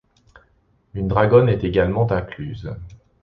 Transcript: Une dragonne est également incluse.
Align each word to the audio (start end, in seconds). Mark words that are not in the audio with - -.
Une 0.95 1.07
dragonne 1.07 1.47
est 1.47 1.63
également 1.63 2.11
incluse. 2.11 2.73